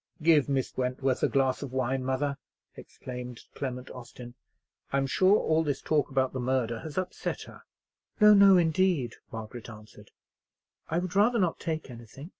[0.23, 2.39] "Give Miss Wentworth a glass of wine, mother,"
[2.75, 4.33] exclaimed Clement Austin;
[4.91, 7.61] "I'm sure all this talk about the murder has upset her."
[8.19, 10.09] "No, no, indeed!" Margaret answered,
[10.89, 12.29] "I would rather not take anything.